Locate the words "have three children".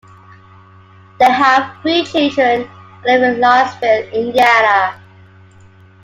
1.31-2.61